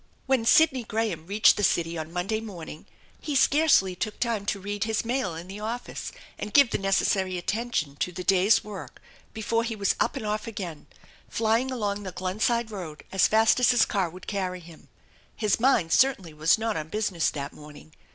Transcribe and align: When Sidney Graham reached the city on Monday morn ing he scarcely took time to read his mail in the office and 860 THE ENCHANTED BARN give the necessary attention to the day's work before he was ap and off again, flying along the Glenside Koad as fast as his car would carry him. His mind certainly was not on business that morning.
When 0.25 0.45
Sidney 0.47 0.83
Graham 0.83 1.27
reached 1.27 1.57
the 1.57 1.63
city 1.63 1.95
on 1.95 2.11
Monday 2.11 2.41
morn 2.41 2.69
ing 2.69 2.85
he 3.21 3.35
scarcely 3.35 3.95
took 3.95 4.19
time 4.19 4.47
to 4.47 4.59
read 4.59 4.85
his 4.85 5.05
mail 5.05 5.35
in 5.35 5.47
the 5.47 5.59
office 5.59 6.11
and 6.39 6.47
860 6.47 6.47
THE 6.47 6.47
ENCHANTED 6.47 6.55
BARN 6.55 6.55
give 6.55 6.71
the 6.71 6.87
necessary 6.87 7.37
attention 7.37 7.95
to 7.97 8.11
the 8.11 8.23
day's 8.23 8.63
work 8.63 8.99
before 9.31 9.63
he 9.63 9.75
was 9.75 9.93
ap 9.99 10.15
and 10.15 10.25
off 10.25 10.47
again, 10.47 10.87
flying 11.29 11.69
along 11.69 12.01
the 12.01 12.11
Glenside 12.11 12.69
Koad 12.69 13.01
as 13.11 13.27
fast 13.27 13.59
as 13.59 13.69
his 13.69 13.85
car 13.85 14.09
would 14.09 14.25
carry 14.25 14.59
him. 14.59 14.87
His 15.35 15.59
mind 15.59 15.91
certainly 15.93 16.33
was 16.33 16.57
not 16.57 16.75
on 16.75 16.87
business 16.87 17.29
that 17.29 17.53
morning. 17.53 17.93